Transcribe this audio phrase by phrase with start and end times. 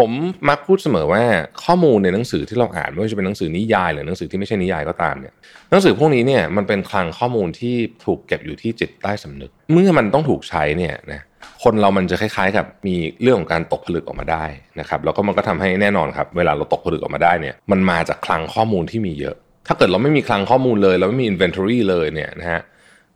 [0.00, 0.12] ผม
[0.48, 1.22] มักพูดเสมอว่า
[1.64, 5.34] ข้อมูลในหนังสือที่เราอ่านไม่ว่าจะเป็นหนังสือนิยายหรือหนังสือที่ไม่ใช่นิยายก็ตามเนี่ย
[5.70, 7.74] หนังสือพวกนี้เนี่ยมันเป็นคลังข้อมูลที่
[8.04, 11.20] ถูกเก็บอยู่ที่จิตใต้สำนึก เมื่อมันต้องถูกใช้เนี่ยนะ
[11.62, 14.44] คนเรามันจะคล้ายๆ กับมีเรื่องของการตกผลึกออกมาได้
[14.80, 19.36] นะครับแล้วก็มันก็ทำให้แน่นอนครับ เวลาเราตกผลึกออกมาได้เนี่ยมันมาจากคลังข้อมูลที่มีเยอะ
[19.66, 22.60] ถ้าเกิดเราไม่มีคลังข้อมูลเลย เราไม่มี inventory เลยเนี่ยนะฮะ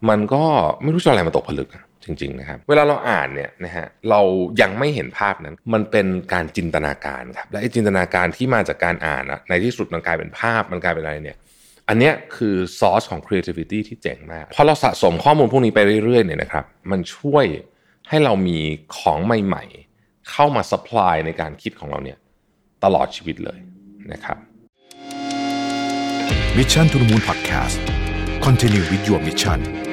[0.09, 0.45] มันก็
[0.83, 1.69] ไม่รู้จะอะไรมาตกผลึก
[2.05, 4.21] จริงๆนะครับ เวลาเราอ่านเนี่ยนะฮะเรา
[4.61, 11.37] ยังไม่เห็นภาพนั้น มันเป็นการจินตนาการครับ และไอ้จินตนาการที่มาจากการอ่านอะในที่สุดมันกลายเป็นภาพมันกลายเป็นอะไรเนี่ย
[11.89, 17.45] อันเนี้ยคือซอสของ creativity ที่เจ๋งมากพอเราสะสมข้อมูลพวกนี้ไปเรื่อยๆเนี่ยนะครับ มันช่วย
[18.09, 18.59] ให้เรามี
[18.99, 22.19] ของใหม่ๆ เข้ามา supply ในการคิดของเราเนี่ย
[22.85, 23.59] ตลอดชีวิตเลย
[24.13, 24.39] นะครับ
[26.57, 27.79] Mission to the Moon Podcast
[28.47, 29.84] Continue with your mission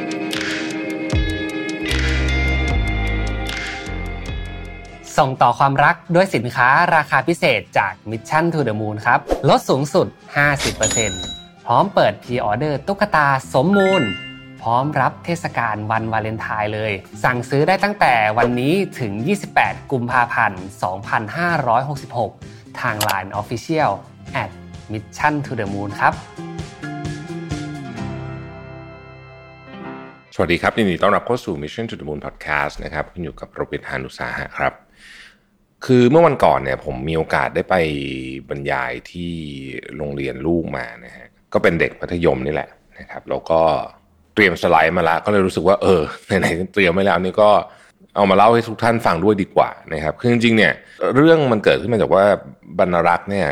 [5.17, 10.07] ส่งต่อความรักด้วยสินค้าราคาพิเศษจาก Mission to the Moon ครับ ลดสูงสุด
[10.85, 14.01] 50%พร้อมเปิด pre-order ตุ๊กตาสมมูล
[14.62, 16.91] พร้อมรับเทศกาลวันวาเลนไทน์เลย
[17.23, 19.12] สั่งซื้อได้ตั้งแต่วันนี้ถึง
[19.53, 20.62] 28 กุมภาพันธ์
[22.29, 23.91] 2566 ทาง Line Official
[24.43, 24.51] at
[24.91, 26.13] Mission to the Moon ครับ
[30.35, 34.73] สวัสดีครับยินดีต้อนรับเข้าสู่ Mission to the Moon Podcast นะครับคุณอยู่กับโรบิทานุสาหะครับ
[35.85, 37.76] คือเมื่อวันก่อนเนี่ย ผมมีโอกาสได้ไป
[38.49, 39.34] บรรยายที่
[39.98, 43.62] โรงเรียนลูกมานะฮะก็เป็นเด็กมัธยมนี่แหละนะครับแล้วก็
[44.35, 47.49] เตรียมสไลด์มาล้วก็เลยรู้สึกว่าเออไหนๆเตรียมไว้แล้วนี่ก็
[48.16, 50.74] เอามาเล่าให้ทุกท่านฟังด้วยดีกว่านะครับคือจริงๆเนี่ย
[51.15, 52.26] เรื่องมันเกิดขึ้นมาจากว่า
[52.80, 53.48] บรรณรักษ์เนี่ย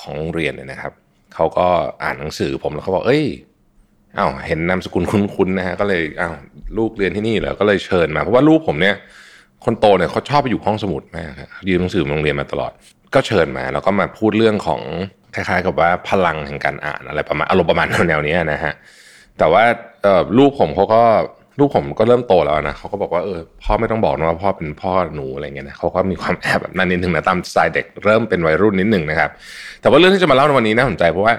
[0.00, 0.92] ของโรงเรียนเนี่ยนะครับ
[1.34, 1.66] เขาก็
[2.02, 3.24] อ่านหนังสือผมแล้วเขาบอกเอ้ย
[4.18, 6.34] อ้าวเห็นนามสกุลคุ้นๆนะฮะก็เลยอ้าว
[6.78, 8.96] ลูกเรียนที่นี่เหรอก็เลยเชิญมาเพราะว่าลูกผมเนี่ย
[9.64, 12.72] คนโตเนี่ยเขาชอบไปอยู่ห้องสมุดมากครับยืนหนังสือโรงเรียนมาตลอด
[13.14, 14.80] ก็เชิญมาแล้วก็มาพูดเรื่องของ
[15.34, 18.74] คล้ายๆ กับว่าพลังแห่งการอ่านอะไรประมาณอารมณ์ประมาณแนวนี้นะฮะ
[19.38, 19.62] แต่ว่า
[20.38, 21.02] ลูกผมเขาก็
[21.58, 29.30] ลูกผมก็เริ่มโตแล้วนะเขาก็บอกว่าเออพ่อไม่ต้องบอกนะว่าพ่อเป็นพ่อหนูอะไรเงี้ยนะเขาก็มีความแอบแบบนั้นนิดนึงนะตามสไตล์เด็กเริ่มเป็นวัยรุ่นนิดนึงนะครับ
[29.80, 31.34] แต่ว่าเรื่องที่จะมาเล่าในวันนี้น่าสนใจเพราะว่า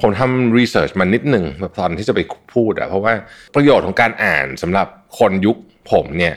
[0.00, 1.44] ผมทำรีเสิร์ชมานิดหนึ่ง
[1.78, 2.20] ตอนที่จะไป
[2.54, 3.12] พูดอะเพราะว่า
[3.54, 4.86] ประโยชน์ของการอ่านสำหรับ
[5.18, 5.56] คนยุค
[5.92, 6.34] ผมเนี่ย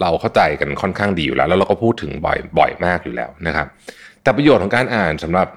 [0.00, 3.66] เราเข้าใจกันค่อนข้างดีอยู่แล้ว แล้วเราก็พูดถึงบ่อยบ่อยมากอยู่แล้วนะครับ
[4.22, 5.48] แต่ประโยชน์ของการอ่านสำหรับ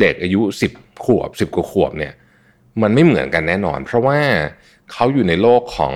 [0.00, 0.40] เด็กอายุ
[0.72, 2.12] 10 ขวบ 10กว่าขวบเนี่ย
[2.82, 4.18] มันไม่เหมือนกันแน่นอน เพราะว่า
[4.92, 5.94] เขาอยู่ในโลกของ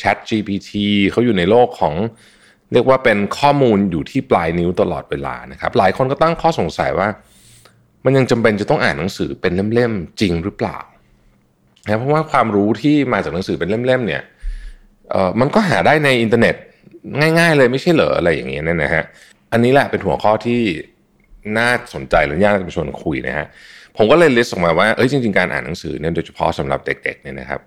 [0.00, 0.70] Chat GPT
[1.10, 1.94] เขาอยู่ในโลกของ
[2.72, 7.08] เรียกว่าเป็นข้อมูลอยู่ที่ปลายนิ้วตลอดเวลานะครับ หลายคนก็ตั้งข้อสงสัยว่า
[8.04, 10.78] มันยังจำเป็นจะต้องอ่านหนังสือเป็นเล่มๆจริงหรือเปล่า
[11.86, 14.22] นะเพราะว่าความรู้ที่มาจากหนังสือเป็นเล่มๆเนี่ย
[15.10, 16.54] เออมันก็หาได้ในอินเทอร์เน็ต
[17.38, 19.04] ง่าย ๆ เลยไม่ใช่เหรออะไรอย่างเงี้ยนะฮะ
[19.52, 20.60] อันนี้แหละเป็นหัวข้อที่
[21.58, 23.46] น่าสนใจหรือน่าจะชวนคุยนะฮะ
[23.96, 27.60] ผมก็เลย list ออกมาว่าเอ้ยจริงๆการอ่านหนังสือเนี่ยโดยเฉพาะสำหรับเด็กๆเนี่ยนะครับ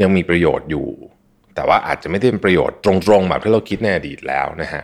[0.00, 0.86] ยังมีประโยชน์อยู่
[1.54, 4.82] แต่ว่าอาจจะไม่ได้เป็นประโยชน์ตรงๆแบบที่เราคิดในอดีตแล้วนะฮะ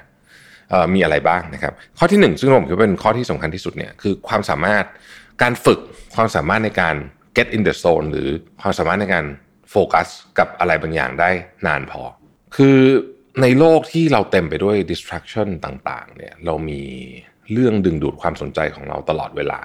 [0.94, 4.84] มีอะไรบ้างนะครับ ข้อที่หนึ่งซึ่งผมคิดว่าเป็นข้อที่สำคัญที่สุดเนี่ยคือความสามารถ
[5.42, 5.78] การฝึก
[6.14, 6.96] ความสามารถในการ
[7.36, 8.28] get in the zone หรือ
[8.62, 9.25] ความสามารถในการ
[9.70, 10.06] โฟกัส
[10.38, 11.30] กับอะไรบางอย่างได้
[11.66, 12.02] นานพอ
[12.56, 12.78] คือ
[13.43, 16.82] ในโลกที่เราเต็มไปด้วย distraction ต่าง ๆ เนี่ย เรามี
[17.53, 19.60] เรื่องดึงดูดความสนใจของเราตลอดเวลา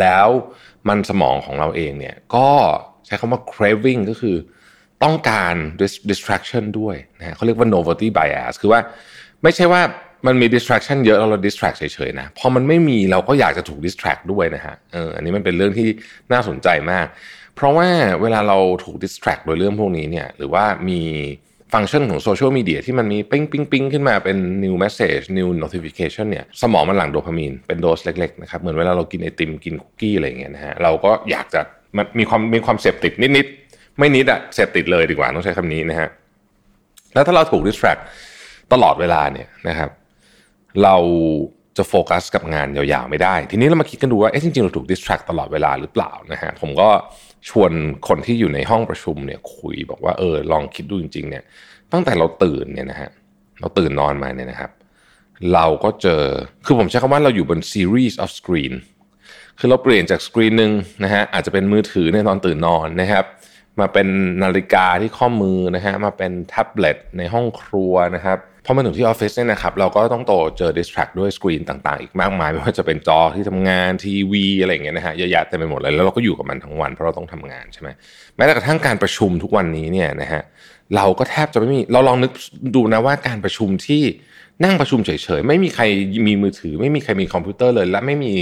[0.00, 0.28] แล้ว
[0.88, 2.48] มันสมองของเราเองเนี่ย ก็
[3.06, 4.36] ใช้คำว่า craving ก็คือ
[5.04, 5.54] ต้องการ
[6.10, 8.80] distraction ด้วยนะฮะเขาเรียกว่า novelty bias คือว่า
[9.42, 9.82] ไม่ใช่ว่า
[10.26, 15.88] มันมี distraction เยอะแล้วเรา distract เฉยๆนะพอมันไม่มีเราก็อยากจะถูก distract ด้วยนะฮะเอออันนี้มันเป็นเรื่องที่
[16.32, 17.06] น่าสนใจมาก
[17.54, 17.88] เพราะว่า
[18.22, 21.00] เวลาเราถูก distract โดยเรื่องพวกนี้เนี่ย หรือว่ามี
[21.74, 31.60] ฟังก์ชันของโซเชียลมีเดียที่มันมีปิ้งปิ้งปิ้งขึ้นมาเป็น new message new notification เนี่ยสมองมันหลั่งโดพามีนเป็นโดสเล็กๆนะครับเหมือนเวลาเรากินไอติมกินคุกกี้อะไรอย่างเงี้ยนะฮะเราก็อยากจะ
[31.96, 36.08] มันมีความมีความเสพติดนิดๆ ไม่นิดอะเสพติดเลยดีกว่าต้องใช้คำนี้นะฮะ
[37.14, 38.00] แล้วถ้าเราถูก distract
[38.72, 39.90] ตลอดเวลาเนี่ยนะครับ
[40.82, 40.96] เรา
[41.76, 46.88] จะโฟกัสกับงานยาวๆไม่ได้ ทีนี้เรามาคิดกันดูว่าเอ๊ะจริงๆเราถูก distract ตลอดเวลาหรือเปล่านะฮะผมก็
[47.48, 47.72] ชวน
[48.08, 51.44] คนที่อยู่ในห้องประชุมเนี่ยคุยบอกว่าเออลองคิดดูจริง ๆ เนี่ย
[51.92, 53.10] ตั้งแต่เราตื่นเนี่ยนะฮะ
[53.60, 54.70] เราตื่นนอนมาเนี่ยนะครับ
[55.52, 56.24] เราก็เจอ
[56.66, 58.74] คือผมใช้คำว่าเราอยู่บน series of screen
[59.58, 60.72] คือเราเปลี่ยนจากสกรีนหนึ่ง
[61.04, 63.24] นะฮะอาจจะเป็นมือถือในตอนตื่นนอนนะครับ
[63.80, 64.08] มาเป็น
[64.42, 77.88] นาฬิกาที่ข้อมือนะฮะมาเป็นแท็บเล็ตในห้องครัวนะครับ พอมาถึงที่ออฟฟิศเนี่ยนะครับเราก็ต้องโตเจอ distract ด้วยสกรีนต่างๆ อีกมากมายไม่ว่าจะเป็นจอที่ทำงานทีวีอะไรอย่างเงี้ยนะฮะเยอะแยะเต็มไปหมดเลยแล้วเราก็อยู่กับมันทั้งวันเพราะเราต้องทำงานใช่ไหม
[78.36, 80.42] แม้แต่กระทั่งการประชุมทุกวันนี้เนี่ยนะฮะ
[80.96, 82.32] เราก็แทบจะไม่มีเราลองนึก
[82.74, 84.02] ดูนะว่าการประชุมที่
[84.64, 85.84] นั่งประชุมเฉยๆ ไม่มีใคร
[86.26, 88.34] มีมือถือ ไม่มีใครมีคอมพิวเตอร์เลย และไม่มี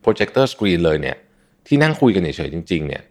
[0.00, 1.16] projector screen เลยเนี่ย
[1.66, 3.02] ที่นั่งคุยกันเฉยๆจริงๆเนี่ย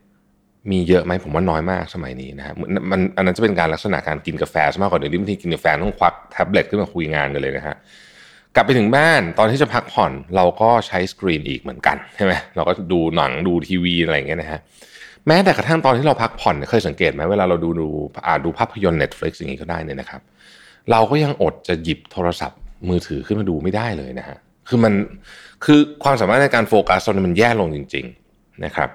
[0.71, 2.53] มีเยอะไหมผมว่าน้อยมากสมัยนี้นะฮะ
[2.91, 7.75] มันอันนั้นจะเป็นการลักษณะการกินกาแฟมากกว่าเดี๋ยวนี้บางทีกินกาแฟต้องควักแท็บเล็ตขึ้นมาคุยงานกันเลยนะฮะ
[8.55, 14.59] กลับไปถึงบ้านตอนที่จะพักผ่อนเราก็ใช้สกรีนอีกเหมือนกันใช่ไหมเราก็ดูหนังดูทีวีอะไรอย่างเงี้ยนะฮะ
[15.27, 17.87] แม้แต่กระทั่งตอนที่เราพักผ่อนเคยสังเกตไหมเวลาเราดูดู
[18.25, 20.21] อ่าดูภาพยนตร์ Netflix อย่างนี้ก็ได้เนี่ยนะครับ
[20.91, 22.59] เราก็ยังอดจะหยิบโทรศัพท์
[22.89, 24.93] มือถือขึ้นมาดูไม่ได้เลยนะฮะคือมัน
[25.65, 28.89] คือความสามารถในการโฟกัสตอนนี้มันแย่ลงจริง ๆนะครับ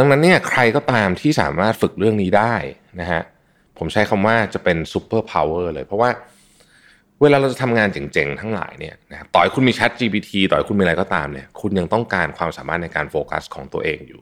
[0.00, 2.54] ดังนั้นเนี่ยใครก็ตามที่สามารถฝึกเรื่องนี้ได้
[3.00, 3.22] นะฮะ
[3.78, 6.10] ผมใช้คำว่าจะเป็น superpower เลย เพราะว่า
[7.20, 14.20] เวลาเราจะทำงานเจ๋งๆ ทั้งหลายเนี่ยนะต่อยคุณมี Chat GPT ต่อยคุณมีอะไรก็ตามเนี่ยคุณยังต้องการความสามารถในการโฟกัสของตัวเองอยู่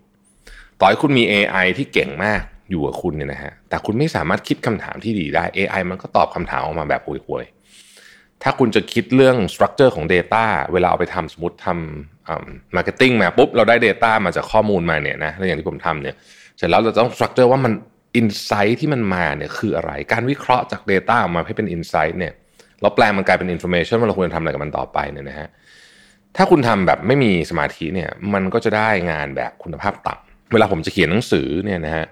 [0.81, 7.45] ต่อให้คุณมี AI ที่เก่งมากอยู่กับคุณเนี่ยนะฮะแต่คุณไม่สามารถคิดคำถามที่ดีได้ AI มันก็ตอบคำถามออกมาแบบห่วย
[8.43, 16.15] ถ้าคุณจะคิดเรื่อง structure ของ Data เวลาเอาไปทำสมมติทำ marketing มาปุ๊บ เราได้ Data มาจากข้อมูลมาเนี่ยนะแล้วอย่างที่ผมทำเนี่ย
[16.57, 17.73] เสร็จแล้วเราต้อง structure ว่ามัน
[18.17, 22.33] insight ที่มันมาเนี่ยคืออะไร การวิเคราะห์จาก Data ออกมาให้เป็น insight เนี่ย
[22.83, 25.49] เราแปลงมันกลายเป็น information ว่าเราควรจะทำอะไรกับมันต่อไปเนี่ยนะฮะ
[26.37, 32.07] ถ้าคุณทำแบบไม่มีสมาธิเนี่ยมันก็จะได้งานแบบคุณภาพต่ำเวลาผมจะเขียนหนังสือเนี่ยนะฮะ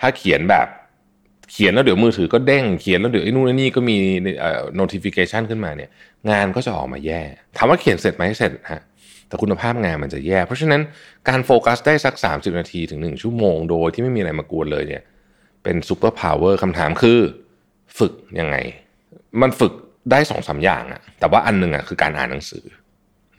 [0.00, 0.66] ถ้าเขียนแบบ
[1.50, 3.96] เขียนแล้วเดี๋ยวมือถือก็เด้งเขียนแล้วเดี๋ยวไอ้นู่นไอ้นี่ก็มี
[4.40, 5.90] เอ่อ notification ขึ้นมาเนี่ย
[6.30, 7.22] งานก็จะออกมาแย่
[7.56, 8.82] ถามว่าเขียนเสร็จไหมเสร็จฮะ
[9.28, 10.80] แต่คุณภาพงานมันจะแย่ เพราะฉะนั้น
[11.28, 15.02] การโฟกัสได้สัก 30 นาทีถึง 1 ชั่วโมงโดยที่ไม่มีอะไรมากวนเลยเนี่ย
[15.62, 17.20] เป็น superpower คำถามคือ
[17.98, 18.56] ฝึกยังไง
[19.42, 19.72] มันฝึก
[20.10, 22.64] ได้สองสาอย่างอะแต่ว่าอันหนึ่งอะคือการอ่านหนังสือ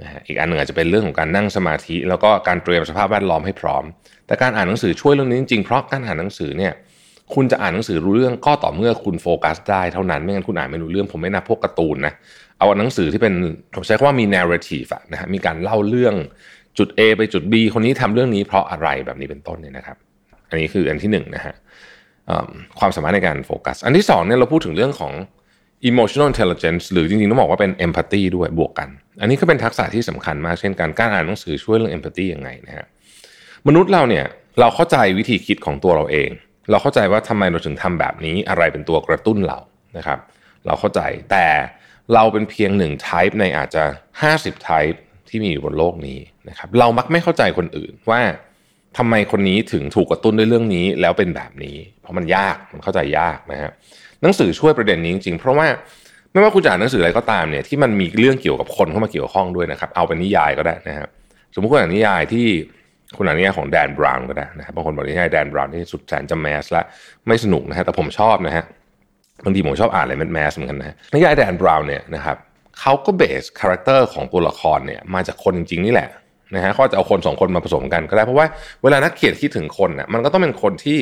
[0.01, 3.83] นะฮะอีกอันหนึ่งอาจจะเป็นเรื่องของการนั่งสมาธิ แล้วก็การเตรียมสภาพแวดล้อมให้พร้อม
[4.27, 6.73] แต่การอ่านหนังสือช่วยเรื่องนี้จริงๆเพราะการอ่านหนังสือเนี่ย
[7.35, 12.13] คุณจะอ่านหนังสือรู้เรื่องก็ต่อเมื่อคุณโฟกัสได้เท่านั้นไม่งั้นคุณอ่านไม่รู้เรื่องผมไม่นับพวกการ์ตูนนะ
[12.57, 13.33] เอาหนังสือที่เป็น
[13.75, 16.15] ผมใช้คำว่ามี narrative อะนะฮะมีการเล่าเรื่อง
[16.77, 19.97] จุด A ไปจุด B คนนี้ทำเรื่องนี้เพราะอะไรแบบนี้เป็นต้นเนี่ยนะครับ
[20.49, 21.55] อันนี้คืออันที่หนึ่งนะฮะ
[22.79, 25.13] ความสามารถในการโฟกัส อันที่สองเนี่ยเราพูดถึงเรื่องของ
[25.89, 28.89] emotional intelligence หรือจริงๆ ต้องบอกว่าเป็น empathy ด้วยบวกกัน
[29.21, 32.85] อันนี้ก็เป็นทักษะที่สำคัญมากเช่นการการอ่านหนังสือช่วยเรื่อง empathy ยังไงนะฮะ
[33.67, 34.25] มนุษย์เราเนี่ย
[34.59, 36.29] เราเข้าใจวิธีคิดของตัวเราเอง
[36.69, 39.60] เราเข้าใจว่าทำไมเราถึงทำแบบนี้อะไรเป็นตัวกระตุ้นเรา
[39.98, 40.19] นะครับ
[40.66, 41.01] เราเข้าใจ
[41.31, 41.48] แต่
[42.13, 43.83] เราเป็นเพียงหนึ่ง type ในอาจจะ
[44.24, 44.98] 50 type
[45.30, 46.19] ที่มีอยู่บนโลกนี้
[46.50, 48.21] นะครับเรามักไม่เข้าใจคนอื่นว่า
[48.98, 53.71] ทำไมคนนี้ถึงถูกกระตุ้นด้วยเรื่องนี้แล้วเป็นแบบนี้ เพราะมันยากมันเข้าใจยากนะฮะ
[54.21, 55.68] หนังสือช่วยประเด็นนี้จริงๆ เพราะว่า
[56.31, 61.10] ไม่ว่าคุณจะอ่านหนังสืออะไรก็ตามเนี่ยที่มันมีเรื่องเกี่ยวกับคนเข้ามาเกี่ยวข้องด้วยนะครับ เอาเป็นนิยายก็ได้นะครับ
[61.54, 62.48] สมมติคุณอ่านนิยายที่
[63.17, 66.83] คุณอ่านนิยายของแดนบราวน์ก็ได้นะครับบางคนบอกนิยายแดนบราวน์ที่สุดแสนจะ mass ละ
[67.27, 68.65] ไม่สนุกนะฮะแต่ผมชอบนะฮะ
[69.45, 72.38] บางทีผมชอบอ่านอะไร mass เหมือนกันนะนิยายแดนบราวน์เนี่ยนะครับ
[72.79, 76.09] เขาก็ base character ของตัวละครเนี่ยมาจากคนจริงๆนี่แหละ
[76.56, 78.47] นะฮะเขาจะเอาคนสองคนมาผสมกันก็ได้เพราะว่า
[78.83, 80.97] เวลานักเขียนคิดถึงคนน่ะมันก็ต้องเป็นคนที่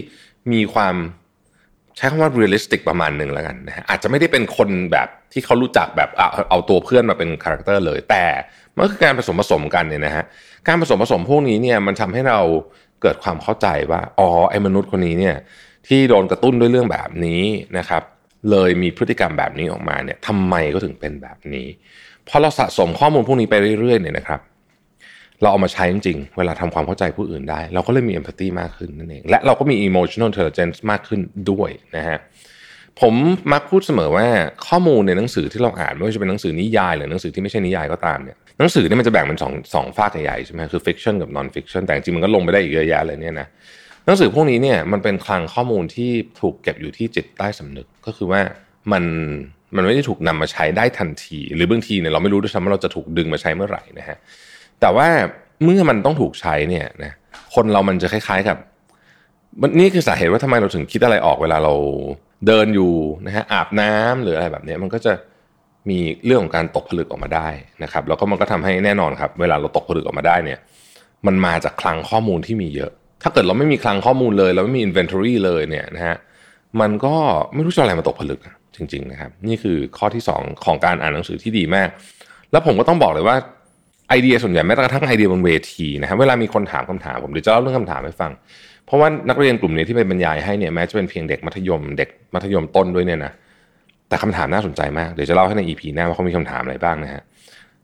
[0.54, 0.96] มีความ
[1.98, 8.26] ใช้คำว่า realistic ประมาณหนึ่งแล้วกันนะฮะอาจจะไม่ได้เป็นคนแบบที่เขารู้จักแบบเอาเอาตัวเพื่อนมาเป็น character เลย แต่
[8.76, 10.26] มันคือการผสมผสมกันเนี่ยนะฮะ
[10.68, 12.40] การผสมผสมพวกนี้เนี่ยมันทำให้เรา
[13.02, 15.36] เกิดความเข้าใจว่าอ๋อไอ้มนุษย์คนนี้เนี่ย
[15.88, 17.44] ที่โดนกระตุ้นด้วยเรื่องแบบนี้
[17.78, 18.04] นะครับ
[18.52, 21.68] เลยมีพฤติกรรมแบบนี้ออกมาเนี่ยทำไมก็ถึงเป็นแบบนี้
[22.28, 24.40] พอเราสะสมข้อมูลพวกนี้ไปเรื่อยๆเนี่ยนะครับ
[25.42, 31.20] เราเอามาใช้จริงๆ เวลาทำความเข้าใจผู้อื่นได้ เราก็เลยมี empathy มากขึ้นนั่นเอง และเราก็มี emotional intelligence มากขึ้น
[31.52, 32.20] ด้วยนะฮะ
[33.02, 33.14] ผม
[33.54, 34.28] มักพูดเสมอว่า
[34.68, 43.48] ข้อมูลในหนังสือที่เราอ่านไม่ว่าจะเป็นหนังสือนิยายหรือหนังสือที่ไม่ใช่นิยายก็ตามเนี่ยหนังสือเนี่ยมันจะแบ่งเป็นสองสองฝากใหญ่ๆใช่ไหมคือ fiction กับ non fiction แต่จริงมันก็ลงไปได้อีกเยอะแยะเลยเนี่ยนะ
[44.06, 46.12] หนังสือพวกนี้เนี่ยมันเป็นคลังข้อมูลที่
[46.42, 48.42] ถูกเก็บอยู่ที่จิตใต้สำนึกก็คือว่า
[48.92, 49.04] มัน
[49.76, 54.18] มันไม่ได้ถูกนำมาใช้ได้ทันที หรือบางทีเนี่ยเราไม่รู้ด้วยซ้ำว่าเราจะถูกดึงมาใช้เมื่อไหร่นะฮะ
[54.82, 55.08] แต่ว่า
[55.64, 57.14] เมื่อมันต้องถูกใช้เนี่ยนะ
[57.56, 58.58] คนเรามันจะคล้าย ๆกับ
[59.80, 61.74] นี่คือสาเหตุว่าทำไมเราถึงคิดอะไรออกเวลาเรา
[62.48, 62.94] เดินอยู่
[63.26, 65.14] นะฮะอาบน้ำหรืออะไรแบบนี้มันก็จะ
[65.90, 67.48] มีเรื่องของการตกผลึกออกมาได้
[67.84, 70.60] นะครับ แล้วก็มันก็ทำให้แน่นอนครับ เวลาเราตกผลึกออกมาได้เนี่ย
[71.28, 72.92] มันมาจากคลังข้อมูลที่มีเยอะ
[73.24, 76.18] ถ้าเกิดเราไม่มีคลังข้อมูลเลย เราไม่มี inventory เลยเนี่ยนะฮะ
[76.82, 77.16] มันก็
[77.54, 78.40] ไม่รู้จะอะไรมาตกผลึก
[78.76, 81.90] จริง ๆ นะครับ นี่คือข้อที่ 2 ของการอ่านหนังสือที่ดีมาก
[82.52, 83.38] แล้วผมก็ต้องบอกเลยว่า
[84.10, 88.32] ไอเดียส่วนใหญ่แม้กระทั่งไอเดียบนเวทีนะครับเวลามีคนถามคำถามผมเดี๋ยวจะเล่าเรื่องคำถามให้ฟัง
[88.86, 93.32] เพราะว่านักเรียนกลุ่มนี้ที่ไปบรรยายให้เนี่ยแม้จะเป็นเพียงเด็กมัธยม เด็กมัธยมต้นด้วยเนี่ยนะ
[94.10, 97.22] แต่คำถามน่าสนใจมากเดี๋ยวจะเล่าให้ในอีพีหน้าว่าเขามีคำถามอะไรบ้างนะฮะ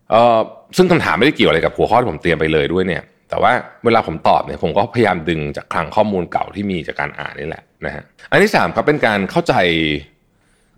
[0.09, 0.39] เอ่อ
[0.77, 3.51] ซึ่งคำถามไม่ได้เกี่ยวอะไรกับหัวข้อที่ผมเตรียมไปเลยด้วยเนี่ย แต่ว่า
[3.85, 9.55] เวลาผมตอบเนี่ยผมก็พยายามดึงจากคลังข้อมูลเก่าที่มีจากการอ่านนี่แหละนะฮะอันที่สามครับเป็นการเข้าใจ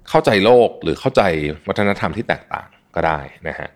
[0.09, 1.21] เข้าใจโลกหรือเข้าใจ
[1.67, 3.69] วัฒนธรรมที่แตกต่างก็ได้นะฮะ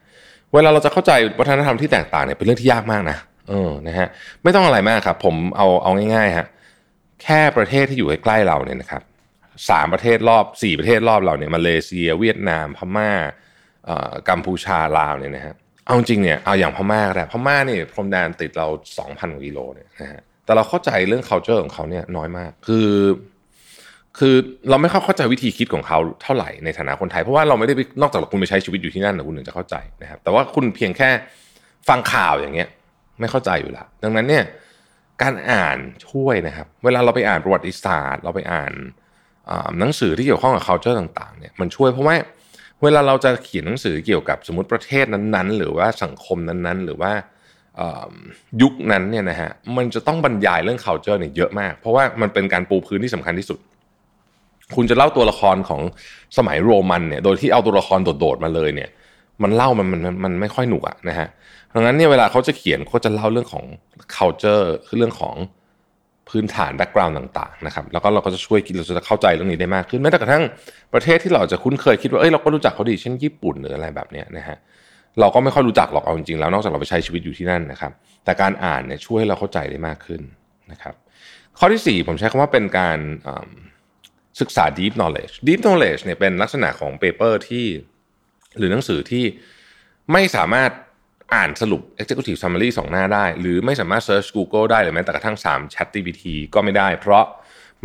[0.54, 3.18] เวลาเราจะเข้าใจวัฒนธรรมที่แตกต่างเนี่ยเป็นเรื่องที่ยากมากนะ
[3.50, 4.08] เออนะฮะ
[4.44, 6.48] ไม่ต้องอะไรมากครับ ผมเอาเอาง่ายๆฮะ
[7.24, 9.02] แค่ประเทศที่อยู่ใกล้ๆเราเนี่ยนะครับ
[9.70, 13.12] สามประเทศรอบสี่ประเทศรอบเราเนี่ยมาเลเซีย เวียดนาม พม่า
[14.30, 18.68] กัมพูชาลาวเนี่ยนะฮะเอาจริงเนี่ยเอาอย่างพม่าก็ได้พม่านี่พรมแดนติดเรา
[19.06, 22.88] 2,000กิโลเนี่ยนะฮะแต่เราเข้าใจเรื่อง culture ของเขาเนี่ยน้อยมาก คือ
[24.18, 24.36] คือ
[24.70, 31.10] เราไม่เข้าใจวิธีคิดของเขาเท่าไหร่ในฐานะคนไทย เพราะว่าเราไม่ได้นอกจากคุณไปใช้ชีวิตอยู่ที่นั่นคุณถึงจะเข้าใจนะครับ แต่ว่าคุณเพียงแค่
[31.90, 32.70] ฟังข่าวอย่างเงี้ย
[33.20, 34.44] ไม่เข้าใจอยู่ล้วดังนั้นเนี่ย
[35.22, 38.74] การอ่านช่วยนะครับ เวลาเราไปอ่านประวัติศาสตร์ เราไปอ่าน
[39.80, 42.16] หนังสือที่เกี่ยวข้องกับ culture ต่างๆเนี่ยมันช่วยเพราะว่า
[42.84, 47.12] เวลาเราจะเขียนหนังสือเกี่ยวกับสมมติประเทศนั้นๆ หรือว่าสังคมนั้นๆ หรือว่า
[48.62, 53.60] ยุคนั้นเนี่ยนะฮะมันจะต้องบรรยายเรื่อง culture เนี่ยเยอะมาก เพราะว่ามันเป็นการปูพื้นที่สำคัญที่สุด
[54.76, 55.82] คุณจะเล่าตัวละครของ
[56.38, 58.90] สมัยโรมันเนี่ย โดยที่เอาตัวละครโดดๆมาเลยเนี่ย
[59.44, 61.28] มันเล่ามันมันมันไม่ค่อยหนุกอะนะฮะ
[61.76, 63.66] ดังนั้นเนี่ยเวลาเขาจะเขียนเขาจะเล่าเรื่องของ
[64.16, 65.36] culture คือเรื่องของ
[66.30, 70.44] พื้นฐานแบ็กกราวน์ต่างๆนะครับแล้วก็เราก็จะช่วยเราจะเข้าใจเรื่องนี้ได้มากขึ้นแม้แต่กระทั่ง
[70.94, 74.58] ประเทศที่เราจะคุ้นเคยคิดว่าเอ้ยเราก็รู้จักเขาดีเช่นญี่ปุ่นหรืออะไรแบบนี้นะฮะ
[75.20, 77.92] เราก็ไม่ค่อยรู้จักหรอกเอาจริงๆแล้วนอกจากเราไปใช้ชีวิตอยู่ที่นั่นนะครับ
[78.26, 80.22] แต่การอ่านเนี่ยช่วยให้เราเข้าใจได้มากขึ้น
[80.72, 80.94] นะครับ
[81.60, 82.98] ข้อที่ 4 ผมใช้คำว่าเป็นการ
[84.42, 87.66] ศึกษา deep knowledge deep knowledge เนี่ยเป็นลักษณะของ paper ที่
[88.58, 89.26] หรือหนังสือที่
[90.14, 90.72] ไม่สามารถ
[91.36, 97.26] อ่านสรุป executive summary สองหน้าได้ หรือไม่สามารถ search Google ได้หรือแม้แต่กระทั่ง3 Chat GPT ก็ไม่ได้ เพราะ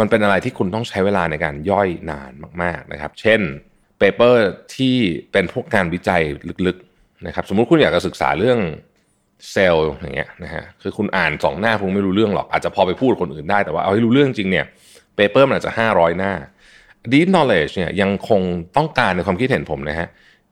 [0.01, 2.33] มันเป็นอะไรที่คุณต้องใช้เวลาในการย่อยนาน
[2.63, 3.41] มาก ๆนะครับ เช่น
[3.99, 4.45] paper
[4.77, 4.97] ที่
[5.33, 6.23] เป็นพวกงานวิจัย
[6.67, 8.59] ลึกๆนะครับ สมมุติคุณอยากจะศึกษาเรื่อง
[9.53, 14.67] เซลล์อย่างเงี้ยนะฮะคือคุณอ่านสองหน้าคุณไม่รู้เรื่องหรอก อาจจะพอไปพูดคนอื่นได้แต่ว่าเอาให้รู้เรื่องจริงเนี่ย
[15.17, 16.33] paper มันอาจจะ 500 หน้า
[17.13, 18.43] deep knowledge เนี่ยยังคง
[18.77, 20.09] ต้องการในความคิดเห็นผมนะฮะ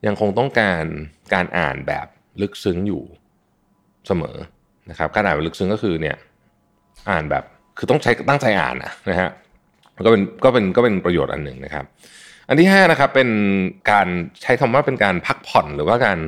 [0.07, 0.83] ยังคงต้องการ
[1.33, 2.07] การอ่านแบบ
[2.41, 3.03] ลึกซึ้งอยู่
[4.07, 4.37] เสมอ
[4.89, 6.17] นะครับการอ่านแบบลึกซึ้งก็คือเนี่ย
[7.09, 7.43] อ่านแบบ
[7.77, 8.75] คือต้องใช้ตั้งใจอ่าน
[9.09, 9.29] นะฮะ
[10.05, 11.85] ก็เป็นก็เป็นก็เป็นประโยชน์อันหนึ่งนะครับ
[12.47, 13.29] อันที่5นะครับเป็น
[13.91, 14.07] การ
[14.41, 16.19] ใช้คำว่าเป็นการพักผ่อนหรือว่าการ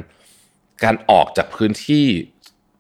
[0.84, 2.06] การออกจากพื้นที่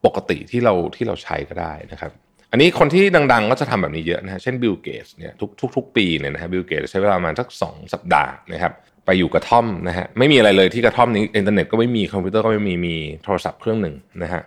[0.05, 2.11] ปกติที่เราที่เราใช้ก็ได้นะครับ
[2.55, 8.73] อันนี้คนที่ดังๆ ก็จะทำแบบนี้เยอะนะฮะเช่นบิลเกตเนี่ยทุกทุกปีเนี่ยนะฮะบิลเกตใช้เวลาประมาณสักสองสัปดาห์นะครับ
[9.05, 14.41] ไปอยู่กระท่อมนะฮะไม่มีอะไรเลยที่กระท่อมนี้อินเทอร์เน็ตก็ไม่มีคอมพิวเตอร์ก็ไม่มีมีโทรศัพท์เครื่องหนึ่งนะฮะ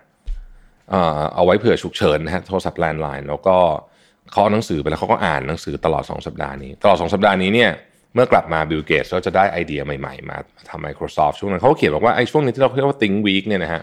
[1.35, 3.57] เอาไว้เผื่อฉุกเฉินนะฮะโทรศัพท์ landline แล้วก็
[4.31, 7.71] เขาเอาหนังสือไปแล้วเขาก็อ่านหนังสือตลอด 2 สัปดาห์นี้ ตลอด 2 สัปดาห์นี้เนี่ย
[8.13, 10.37] เมื่อกลับมาบิลเกตก็จะได้ไอเดียใหม่ๆ มา
[10.69, 13.81] ทำ Microsoft ช่วงนั้นเขาเขียนบอกว่าไอ้ช่วงนี้ที่เราเรียกว่า Think Week เนี่ยนะฮะ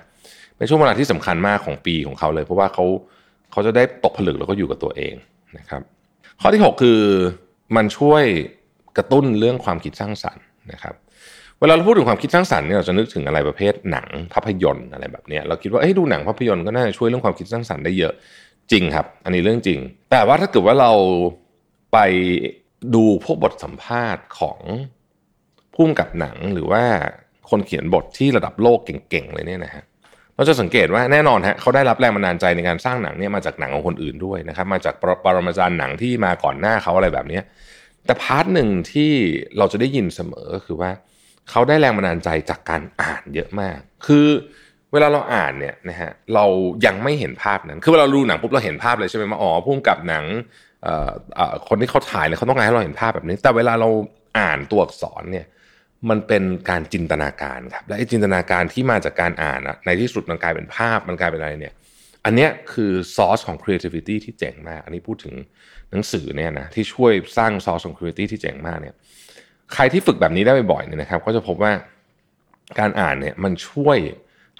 [0.57, 2.85] เป็นช่วงเวลาที่สำคัญมากของปีของเขาเลย เพราะว่าเขา
[3.53, 5.15] เขาจะได้ตกผลึกแล้วก็อยู่กับตัวเอง
[5.59, 5.83] นะครับ
[6.41, 7.01] ข้อที่ 6 คือ
[7.77, 8.25] มันช่วย
[8.97, 10.95] กระตุ้นเรื่องความคิดสร้างสรรค์นะครับ
[11.61, 18.13] เวลาเราพูดถึงความคิดสร้างสรรค์เนี่ยเราจะนึกถึงอะไรประเภทหนังภาพยนตร์อะไรแบบนี้เราคิดว่าเอ้ดูหนังภาพยนตร์ก็น่าจะช่วยเรื่องความคิดสร้างสรรค์ได้เยอะ
[18.73, 19.79] จริงครับ อันนี้เรื่องจริง
[20.11, 20.93] แต่ว่าถ้าเกิดว่าเรา
[21.93, 21.99] ไป
[22.95, 24.59] ดูพวกบทสัมภาษณ์ของ
[25.75, 26.85] ผู้กำกับหนังหรือว่า
[27.51, 29.85] คนเขียนบทที่ระดับโลกเก่งๆเลยเนี่ยนะฮะ
[30.37, 37.41] เราจะสังเกตว่าแน่นอนฮะเขาได้รับแรงบันดาลใจในการสร้างหนังเนี่ยมาจากหนังของคนอื่นด้วยนะครับมาจากปรมาจารย์หนังที่มาก่อนหน้าเขาอะไรแบบนี้
[38.07, 39.13] แต่ part หนึ่งที่
[39.59, 40.91] เราจะได้ยินเสมอก็คือว่า
[41.51, 44.27] เขาได้แรงบันดาลใจจากการอ่านเยอะมาก คือ
[44.93, 46.45] เวลาเราอ่านเนี่ยนะฮะเรา
[46.87, 50.25] ยังไม่เห็นภาพนั้น คือเวลาเราดูหนังปุ๊บเราเห็นภาพเลยใช่ไหมว่าอ๋อผู้กำกับหนัง
[51.69, 53.89] คนที่เขาถ่ายเนี่ยเขาต้องการให้เราเห็นภาพแบบนี้ แต่เวลาเรา
[54.39, 55.47] อ่านตัวอักษรเนี่ย
[56.11, 61.75] มันเป็นการจินตนาการครับและไอ้จินตนาการที่มาจากการอ่านอะในที่สุดมันกลายเป็นภาพมันกลายเป็นอะไรเนี่ย
[62.25, 65.35] อันนี้คือซอสของ creativity ที่เจ๋งมาก อันนี้พูดถึง
[65.91, 68.95] หนังสือเนี่ยนะที่ช่วยสร้างซอสของ creativity ที่เจ๋งมากเนี่ย
[69.75, 71.73] ใครที่ฝึกแบบนี้ได้บ่อยๆเนี่ยนะครับ ก็จะพบว่า
[72.79, 73.99] การอ่านเนี่ยมันช่วย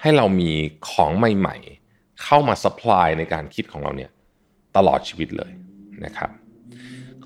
[0.03, 0.51] ให้เรามี
[0.91, 1.57] ของใหม่
[1.89, 4.11] ๆ เข้ามาสป라이ในการคิดของเราเนี่ย
[4.77, 5.53] ตลอดชีวิตเลย
[6.05, 6.31] นะครับ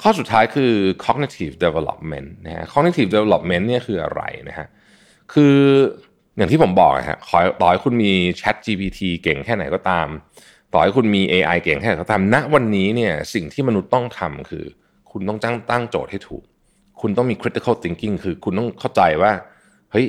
[0.03, 0.73] ข้อสุดท้ายคือ
[1.05, 4.67] cognitive development นะฮะ cognitive development เนี่ยคืออะไรนะฮะ
[5.33, 5.57] คือ
[6.37, 10.09] อย่างที่ผมบอกฮะขอต่อให้คุณมี Chat GPT เก่งแค่ไหนก็ตาม
[10.73, 14.65] ต่อให้คุณมี AI เก่งแค่ไหนก็ตาม ณ วันนี้เนี่ยสิ่งที่มนุษย์ต้องทำคือ
[15.11, 16.45] คุณต้องตั้งตั้งโจทย์ให้ถูก
[17.01, 19.33] คุณต้องมี critical thinking คือคุณต้องเข้าใจว่า
[19.93, 20.07] เฮ้ย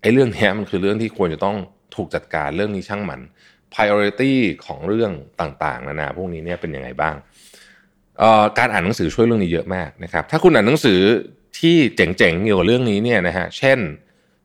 [0.00, 1.56] ไอ้เรื่องนี้มันคือเรื่องที่ควรจะต้อง
[1.96, 3.20] ถูกจัดการเรื่องนี้ช่างมัน
[3.74, 4.32] priority
[4.66, 7.14] ของเรื่องต่างๆ นานาพวกนี้เนี่ยเป็นยังไงบ้าง
[8.58, 10.98] การอ่านหนังสือช่วยเรื่องนี้เยอะมากนะครับถ้าคุณอ่านหนังสือ
[11.58, 13.78] ที่เจ๋งๆเกี่ยวกับเรื่องนี้เนี่ยนะฮะเช่น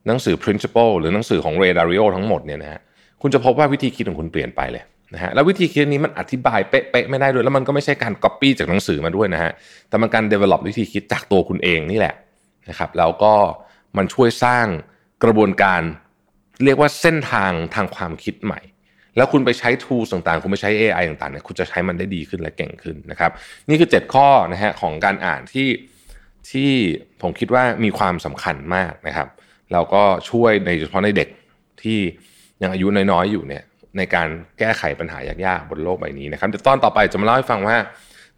[0.08, 2.80] หนังสือ principle หรือหนังสือของ Ray Dalio ทั้งหมดเนี่ยนะฮะ
[3.22, 4.84] คุณจะพบว่าวิธีคิดของคุณเปลี่ยนไปเลย
[5.14, 9.52] นะฮะแล้ววิธีคิดนี้มันอธิบายเป๊ะๆไม่ได้ด้วย แล้วมันก็ไม่ใช่การก๊อปปี้จากหนังสือมาด้วยนะฮะ
[9.90, 12.16] แต่มันการ develop วิธีคิดจากตัวคุณเองนี่แหละ
[12.70, 13.34] นะครับแล้วก็
[13.98, 14.66] มันช่วยสร้าง
[15.24, 15.82] กระบวนการ
[16.64, 18.60] เรียกว่าเส้นทางทางความคิดใหม่
[19.20, 23.32] แล้วคุณไปใช้ tools ต่างๆ คุณไปใช้ AI ต่างๆเนี่ยคุณจะใช้มันได้ดีขึ้นและเก่งขึ้นนะครับ
[23.70, 25.70] นี่คือ 7 ข้อนะฮะของการอ่านที่
[26.52, 26.72] ที่
[27.22, 29.28] ผมคิดว่ามีความสำคัญมากนะครับ
[29.74, 31.30] แล้วก็ช่วยในเฉพาะในเด็ก
[31.84, 32.00] ที่
[32.62, 33.64] ยังอายุน้อยๆอยู่เนี่ย
[33.98, 34.28] ในการ
[34.60, 37.78] แก้ไขปัญหายากๆบนโลกใบนี้นะครับเดี๋ยวตอนต่อไปจะมาเล่าให้ฟังว่า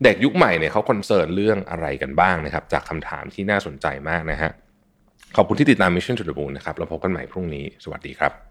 [0.03, 4.51] เด็กยุคใหม่เนี่ยเขาคอนเซิร์นเรื่องอะไรกันบ้างนะครับ จากคำถามที่น่าสนใจมากนะฮะ
[5.35, 8.50] ขอบคุณที่ติดตาม Mission to the Moon นะครับเราพบกันใหม่พรุ่งนี้ สวัสดีครับ